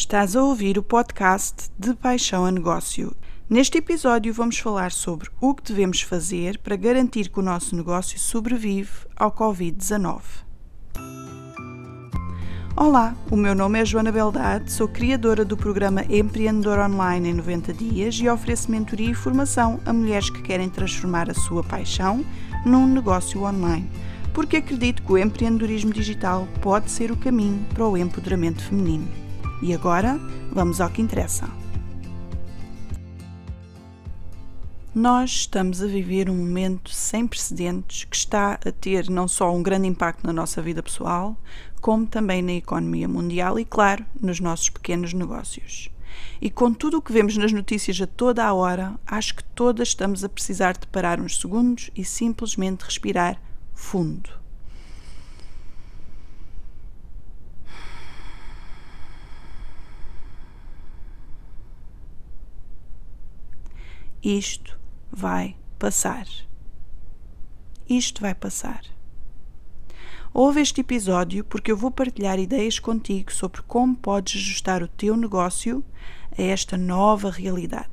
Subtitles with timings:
[0.00, 3.12] Estás a ouvir o podcast de Paixão a Negócio.
[3.50, 8.16] Neste episódio vamos falar sobre o que devemos fazer para garantir que o nosso negócio
[8.16, 10.20] sobrevive ao Covid-19.
[12.76, 17.72] Olá, o meu nome é Joana Beldade, sou criadora do programa Empreendedor Online em 90
[17.72, 22.24] Dias e ofereço mentoria e formação a mulheres que querem transformar a sua paixão
[22.64, 23.90] num negócio online,
[24.32, 29.17] porque acredito que o empreendedorismo digital pode ser o caminho para o empoderamento feminino.
[29.60, 30.18] E agora,
[30.52, 31.48] vamos ao que interessa.
[34.94, 39.62] Nós estamos a viver um momento sem precedentes que está a ter não só um
[39.62, 41.36] grande impacto na nossa vida pessoal,
[41.80, 45.90] como também na economia mundial e, claro, nos nossos pequenos negócios.
[46.40, 49.88] E com tudo o que vemos nas notícias a toda a hora, acho que todas
[49.88, 53.40] estamos a precisar de parar uns segundos e simplesmente respirar
[53.74, 54.37] fundo.
[64.22, 64.76] Isto
[65.12, 66.26] vai passar.
[67.88, 68.82] Isto vai passar.
[70.34, 75.16] Ouve este episódio porque eu vou partilhar ideias contigo sobre como podes ajustar o teu
[75.16, 75.84] negócio
[76.36, 77.88] a esta nova realidade.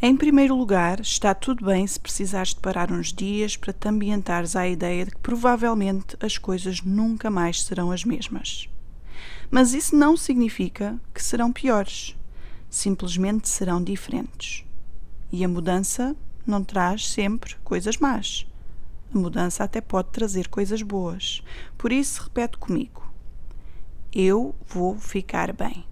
[0.00, 4.56] Em primeiro lugar, está tudo bem se precisares de parar uns dias para te ambientares
[4.56, 8.70] à ideia de que provavelmente as coisas nunca mais serão as mesmas.
[9.50, 12.16] Mas isso não significa que serão piores,
[12.70, 14.64] simplesmente serão diferentes.
[15.32, 18.46] E a mudança não traz sempre coisas más.
[19.14, 21.42] A mudança até pode trazer coisas boas.
[21.76, 23.12] Por isso, repete comigo:
[24.12, 25.84] Eu vou ficar bem.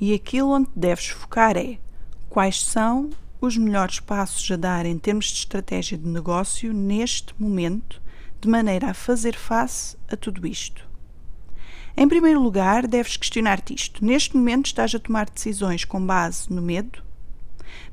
[0.00, 1.78] E aquilo onde deves focar é
[2.28, 3.10] quais são
[3.40, 8.00] os melhores passos a dar em termos de estratégia de negócio neste momento,
[8.40, 10.86] de maneira a fazer face a tudo isto.
[11.96, 14.04] Em primeiro lugar, deves questionar-te isto.
[14.04, 17.02] Neste momento estás a tomar decisões com base no medo,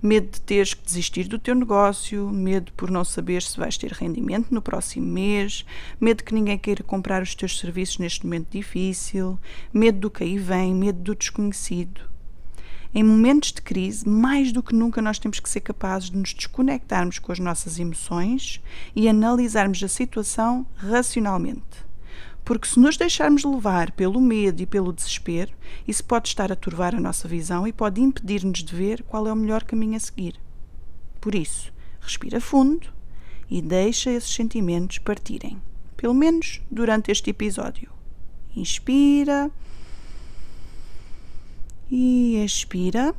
[0.01, 3.91] medo de teres que desistir do teu negócio, medo por não saber se vais ter
[3.91, 5.65] rendimento no próximo mês,
[5.99, 9.39] medo que ninguém queira comprar os teus serviços neste momento difícil,
[9.73, 12.01] medo do que aí vem, medo do desconhecido.
[12.93, 16.33] Em momentos de crise, mais do que nunca, nós temos que ser capazes de nos
[16.33, 18.61] desconectarmos com as nossas emoções
[18.95, 21.85] e analisarmos a situação racionalmente.
[22.45, 25.51] Porque se nos deixarmos levar pelo medo e pelo desespero,
[25.87, 29.33] isso pode estar a turvar a nossa visão e pode impedir-nos de ver qual é
[29.33, 30.39] o melhor caminho a seguir.
[31.19, 32.87] Por isso, respira fundo
[33.49, 35.59] e deixa esses sentimentos partirem,
[35.97, 37.91] pelo menos durante este episódio.
[38.55, 39.49] Inspira
[41.89, 43.15] e expira.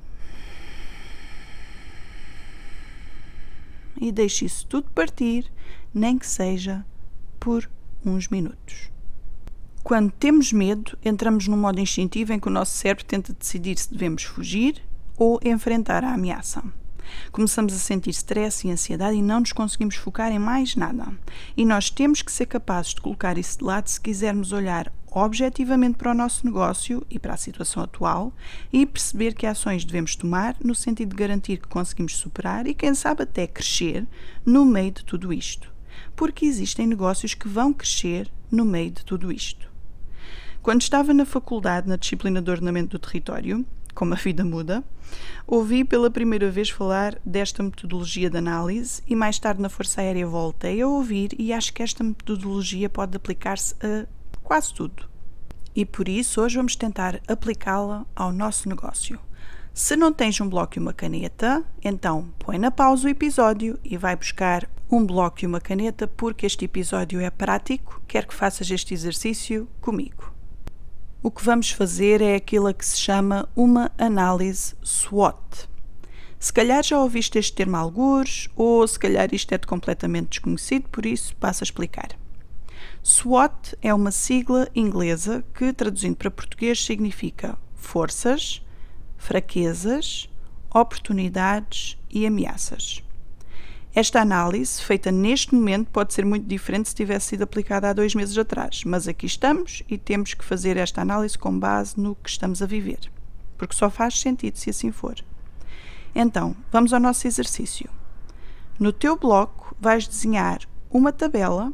[4.01, 5.51] E deixe isso tudo partir,
[5.93, 6.87] nem que seja
[7.41, 7.69] por
[8.05, 8.95] uns minutos.
[9.87, 13.93] Quando temos medo, entramos num modo instintivo em que o nosso cérebro tenta decidir se
[13.93, 14.83] devemos fugir
[15.17, 16.61] ou enfrentar a ameaça.
[17.31, 21.07] Começamos a sentir stress e ansiedade e não nos conseguimos focar em mais nada.
[21.57, 25.99] E nós temos que ser capazes de colocar isso de lado se quisermos olhar objetivamente
[25.99, 28.33] para o nosso negócio e para a situação atual
[28.73, 32.93] e perceber que ações devemos tomar no sentido de garantir que conseguimos superar e, quem
[32.93, 34.05] sabe, até crescer
[34.45, 35.73] no meio de tudo isto.
[36.17, 39.76] Porque existem negócios que vão crescer no meio de tudo isto.
[40.67, 44.83] Quando estava na faculdade, na disciplina de ordenamento do território, como a vida muda,
[45.47, 50.27] ouvi pela primeira vez falar desta metodologia de análise e mais tarde na Força Aérea
[50.27, 54.09] voltei a ouvir e acho que esta metodologia pode aplicar-se a
[54.43, 55.09] quase tudo.
[55.73, 59.21] E por isso hoje vamos tentar aplicá-la ao nosso negócio.
[59.73, 63.97] Se não tens um bloco e uma caneta, então põe na pausa o episódio e
[63.97, 68.69] vai buscar um bloco e uma caneta porque este episódio é prático, quero que faças
[68.69, 70.35] este exercício comigo
[71.23, 75.69] o que vamos fazer é aquilo que se chama uma análise SWOT.
[76.39, 81.07] Se calhar já ouviste este termo algures, ou se calhar isto é completamente desconhecido, por
[81.07, 82.11] isso passo a explicar.
[83.03, 88.63] SWOT é uma sigla inglesa que, traduzindo para português, significa forças,
[89.17, 90.29] fraquezas,
[90.73, 93.03] oportunidades e ameaças.
[93.97, 98.15] Esta análise, feita neste momento, pode ser muito diferente se tivesse sido aplicada há dois
[98.15, 102.29] meses atrás, mas aqui estamos e temos que fazer esta análise com base no que
[102.29, 103.11] estamos a viver,
[103.57, 105.15] porque só faz sentido se assim for.
[106.15, 107.89] Então, vamos ao nosso exercício.
[108.79, 110.61] No teu bloco, vais desenhar
[110.91, 111.73] uma tabela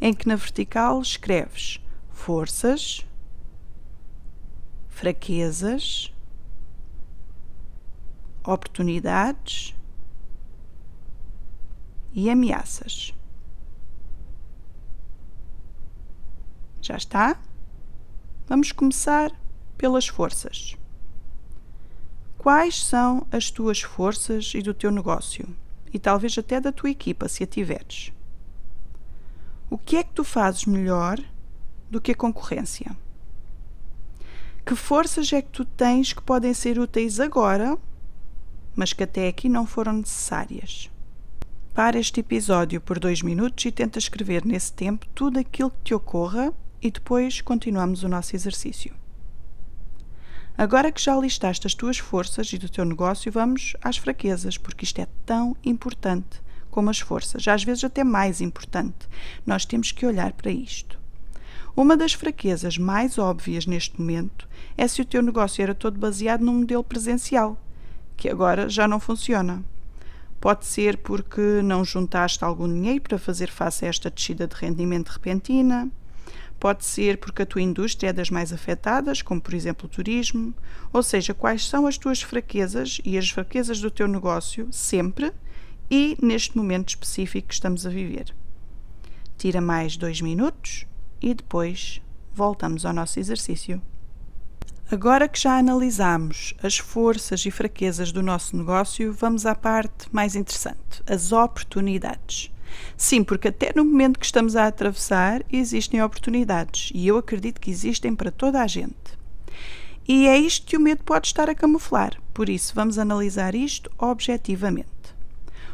[0.00, 1.78] em que na vertical escreves
[2.10, 3.06] forças,
[4.88, 6.12] fraquezas,
[8.42, 9.73] oportunidades
[12.14, 13.12] e ameaças.
[16.80, 17.40] Já está?
[18.46, 19.32] Vamos começar
[19.76, 20.76] pelas forças.
[22.38, 25.48] Quais são as tuas forças e do teu negócio?
[25.92, 28.12] E talvez até da tua equipa, se a tiveres.
[29.70, 31.18] O que é que tu fazes melhor
[31.90, 32.94] do que a concorrência?
[34.64, 37.78] Que forças é que tu tens que podem ser úteis agora,
[38.76, 40.90] mas que até aqui não foram necessárias?
[41.74, 45.92] Para este episódio por dois minutos e tenta escrever nesse tempo tudo aquilo que te
[45.92, 48.94] ocorra e depois continuamos o nosso exercício.
[50.56, 54.84] Agora que já listaste as tuas forças e do teu negócio, vamos às fraquezas, porque
[54.84, 56.40] isto é tão importante
[56.70, 59.08] como as forças, às vezes até mais importante.
[59.44, 60.96] Nós temos que olhar para isto.
[61.74, 66.42] Uma das fraquezas mais óbvias neste momento é se o teu negócio era todo baseado
[66.42, 67.60] num modelo presencial,
[68.16, 69.64] que agora já não funciona.
[70.44, 75.08] Pode ser porque não juntaste algum dinheiro para fazer face a esta descida de rendimento
[75.08, 75.90] repentina,
[76.60, 80.54] Pode ser porque a tua indústria é das mais afetadas, como por exemplo o turismo.
[80.92, 85.32] Ou seja, quais são as tuas fraquezas e as fraquezas do teu negócio, sempre
[85.90, 88.34] e neste momento específico que estamos a viver.
[89.38, 90.86] Tira mais dois minutos
[91.22, 92.02] e depois
[92.34, 93.80] voltamos ao nosso exercício.
[94.90, 100.36] Agora que já analisamos as forças e fraquezas do nosso negócio, vamos à parte mais
[100.36, 102.50] interessante: as oportunidades.
[102.96, 107.70] Sim, porque até no momento que estamos a atravessar existem oportunidades e eu acredito que
[107.70, 109.18] existem para toda a gente.
[110.06, 113.90] E é isto que o medo pode estar a camuflar, por isso vamos analisar isto
[113.98, 114.90] objetivamente.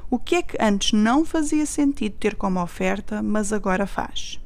[0.08, 4.40] O que é que antes não fazia sentido ter como oferta, mas agora faz?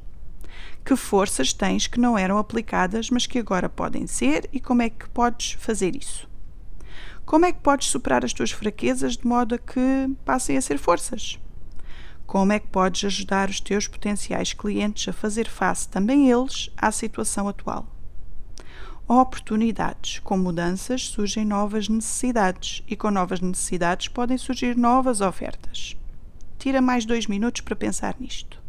[0.85, 4.89] Que forças tens que não eram aplicadas, mas que agora podem ser e como é
[4.89, 6.29] que podes fazer isso?
[7.25, 10.77] Como é que podes superar as tuas fraquezas de modo a que passem a ser
[10.77, 11.39] forças?
[12.27, 16.91] Como é que podes ajudar os teus potenciais clientes a fazer face também eles à
[16.91, 17.87] situação atual?
[19.07, 20.19] Oportunidades.
[20.19, 25.97] Com mudanças surgem novas necessidades e com novas necessidades podem surgir novas ofertas.
[26.59, 28.64] Tira mais dois minutos para pensar nisto.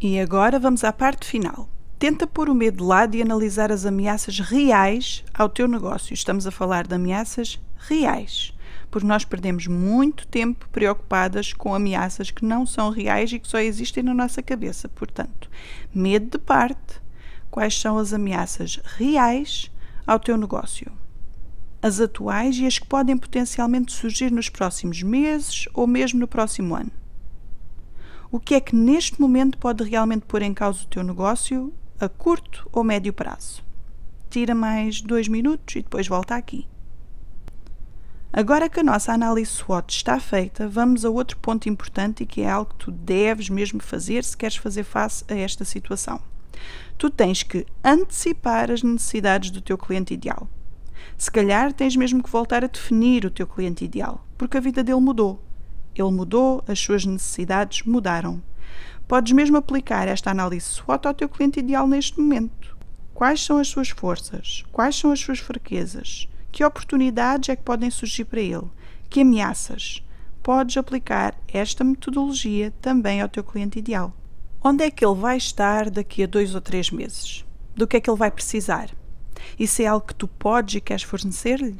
[0.00, 1.68] E agora vamos à parte final.
[1.98, 6.14] Tenta pôr o medo de lado e analisar as ameaças reais ao teu negócio.
[6.14, 8.54] Estamos a falar de ameaças reais
[8.90, 13.58] porque nós perdemos muito tempo preocupadas com ameaças que não são reais e que só
[13.58, 14.88] existem na nossa cabeça.
[14.88, 15.48] Portanto,
[15.94, 17.00] medo de parte,
[17.50, 19.70] quais são as ameaças reais
[20.06, 20.90] ao teu negócio?
[21.80, 26.74] As atuais e as que podem potencialmente surgir nos próximos meses ou mesmo no próximo
[26.74, 26.99] ano.
[28.32, 32.08] O que é que neste momento pode realmente pôr em causa o teu negócio a
[32.08, 33.64] curto ou médio prazo?
[34.30, 36.68] Tira mais dois minutos e depois volta aqui.
[38.32, 42.42] Agora que a nossa análise SWOT está feita, vamos a outro ponto importante e que
[42.42, 46.22] é algo que tu deves mesmo fazer se queres fazer face a esta situação.
[46.96, 50.48] Tu tens que antecipar as necessidades do teu cliente ideal.
[51.18, 54.84] Se calhar tens mesmo que voltar a definir o teu cliente ideal, porque a vida
[54.84, 55.42] dele mudou.
[56.00, 58.42] Ele mudou, as suas necessidades mudaram.
[59.06, 62.76] Podes mesmo aplicar esta análise SWOT ao teu cliente ideal neste momento.
[63.12, 64.64] Quais são as suas forças?
[64.72, 66.26] Quais são as suas fraquezas?
[66.50, 68.66] Que oportunidades é que podem surgir para ele?
[69.10, 70.02] Que ameaças?
[70.42, 74.14] Podes aplicar esta metodologia também ao teu cliente ideal.
[74.64, 77.44] Onde é que ele vai estar daqui a dois ou três meses?
[77.76, 78.88] Do que é que ele vai precisar?
[79.58, 81.78] Isso é algo que tu podes e queres fornecer-lhe?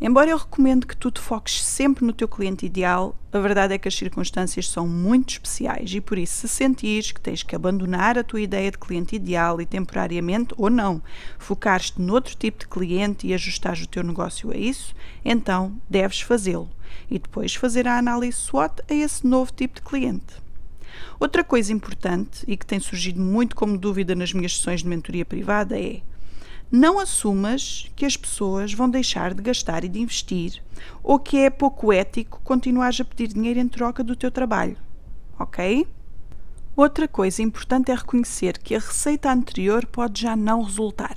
[0.00, 3.78] Embora eu recomende que tu te foques sempre no teu cliente ideal, a verdade é
[3.78, 8.18] que as circunstâncias são muito especiais e por isso, se sentires que tens que abandonar
[8.18, 11.00] a tua ideia de cliente ideal e temporariamente ou não,
[11.38, 16.68] focar-te noutro tipo de cliente e ajustar o teu negócio a isso, então deves fazê-lo
[17.10, 20.42] e depois fazer a análise SWOT a esse novo tipo de cliente.
[21.18, 25.24] Outra coisa importante e que tem surgido muito como dúvida nas minhas sessões de mentoria
[25.24, 26.00] privada é
[26.70, 30.62] não assumas que as pessoas vão deixar de gastar e de investir
[31.02, 34.76] ou que é pouco ético continuares a pedir dinheiro em troca do teu trabalho.
[35.38, 35.86] Ok?
[36.76, 41.14] Outra coisa importante é reconhecer que a receita anterior pode já não resultar.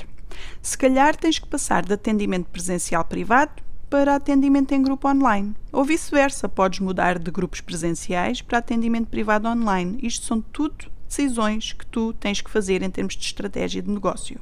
[0.62, 5.56] Se calhar tens que passar de atendimento presencial privado para atendimento em grupo online.
[5.72, 9.98] Ou vice-versa, podes mudar de grupos presenciais para atendimento privado online.
[10.04, 14.39] Isto são tudo decisões que tu tens que fazer em termos de estratégia de negócio.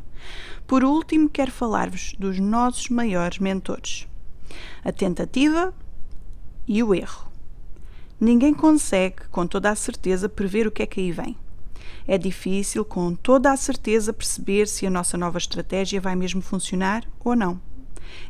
[0.68, 4.08] Por último, quero falar-vos dos nossos maiores mentores:
[4.84, 5.74] a tentativa
[6.68, 7.32] e o erro.
[8.20, 11.38] Ninguém consegue, com toda a certeza, prever o que é que aí vem.
[12.08, 17.04] É difícil, com toda a certeza, perceber se a nossa nova estratégia vai mesmo funcionar
[17.20, 17.60] ou não.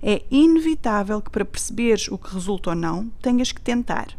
[0.01, 4.17] É inevitável que, para perceberes o que resulta ou não, tenhas que tentar.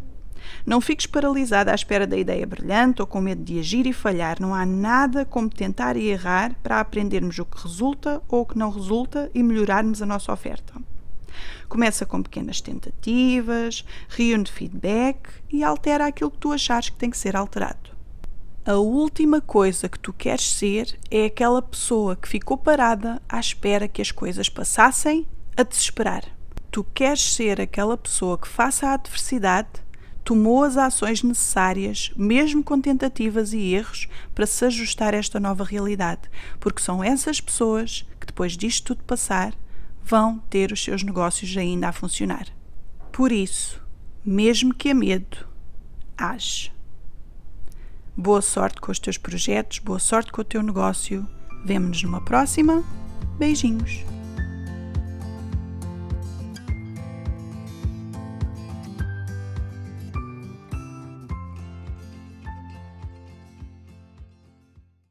[0.64, 4.40] Não fiques paralisado à espera da ideia brilhante ou com medo de agir e falhar.
[4.40, 8.58] Não há nada como tentar e errar para aprendermos o que resulta ou o que
[8.58, 10.74] não resulta e melhorarmos a nossa oferta.
[11.68, 17.18] Começa com pequenas tentativas, reúne feedback e altera aquilo que tu achares que tem que
[17.18, 17.96] ser alterado.
[18.64, 23.86] A última coisa que tu queres ser é aquela pessoa que ficou parada à espera
[23.86, 25.26] que as coisas passassem
[25.56, 26.24] a desesperar.
[26.70, 29.68] Tu queres ser aquela pessoa que, faça a adversidade,
[30.26, 35.62] tomou as ações necessárias, mesmo com tentativas e erros, para se ajustar a esta nova
[35.62, 36.22] realidade,
[36.58, 39.54] porque são essas pessoas que, depois disto tudo passar,
[40.04, 42.48] vão ter os seus negócios ainda a funcionar.
[43.12, 43.80] Por isso,
[44.24, 45.46] mesmo que a medo,
[46.18, 46.72] age.
[48.16, 51.24] Boa sorte com os teus projetos, boa sorte com o teu negócio.
[51.64, 52.82] Vemo-nos numa próxima.
[53.38, 54.15] Beijinhos.